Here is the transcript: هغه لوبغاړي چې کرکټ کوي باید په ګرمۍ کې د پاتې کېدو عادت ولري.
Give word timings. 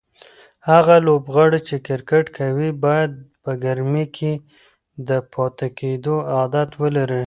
هغه 0.69 0.95
لوبغاړي 1.05 1.59
چې 1.67 1.75
کرکټ 1.87 2.25
کوي 2.39 2.69
باید 2.85 3.11
په 3.43 3.51
ګرمۍ 3.63 4.05
کې 4.17 4.33
د 5.07 5.09
پاتې 5.33 5.67
کېدو 5.79 6.15
عادت 6.35 6.69
ولري. 6.81 7.19